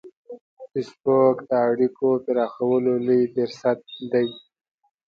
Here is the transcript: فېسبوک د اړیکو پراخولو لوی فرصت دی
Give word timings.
فېسبوک 0.71 1.37
د 1.49 1.51
اړیکو 1.69 2.07
پراخولو 2.25 2.93
لوی 3.05 3.21
فرصت 3.35 3.79
دی 4.11 4.27